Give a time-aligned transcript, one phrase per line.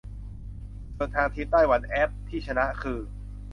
[0.95, 2.99] ส่วนทางทีมไต้หวันแอปที่ชนะคือ